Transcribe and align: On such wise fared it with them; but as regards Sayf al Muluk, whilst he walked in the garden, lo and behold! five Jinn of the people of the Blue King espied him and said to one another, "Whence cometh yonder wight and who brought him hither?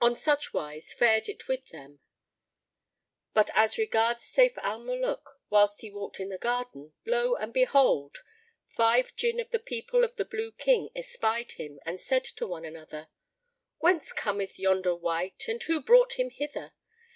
On 0.00 0.16
such 0.16 0.52
wise 0.52 0.92
fared 0.92 1.28
it 1.28 1.46
with 1.46 1.68
them; 1.68 2.00
but 3.32 3.48
as 3.54 3.78
regards 3.78 4.24
Sayf 4.24 4.54
al 4.56 4.80
Muluk, 4.80 5.40
whilst 5.50 5.82
he 5.82 5.88
walked 5.92 6.18
in 6.18 6.30
the 6.30 6.36
garden, 6.36 6.94
lo 7.06 7.36
and 7.36 7.54
behold! 7.54 8.24
five 8.66 9.14
Jinn 9.14 9.38
of 9.38 9.50
the 9.52 9.60
people 9.60 10.02
of 10.02 10.16
the 10.16 10.24
Blue 10.24 10.50
King 10.50 10.90
espied 10.96 11.52
him 11.52 11.78
and 11.86 12.00
said 12.00 12.24
to 12.24 12.44
one 12.44 12.64
another, 12.64 13.06
"Whence 13.78 14.12
cometh 14.12 14.58
yonder 14.58 14.96
wight 14.96 15.44
and 15.46 15.62
who 15.62 15.80
brought 15.80 16.14
him 16.14 16.30
hither? 16.30 16.72